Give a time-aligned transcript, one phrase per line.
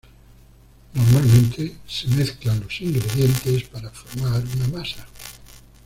[0.95, 5.05] Normalmente se mezclan los ingredientes para formar una masa.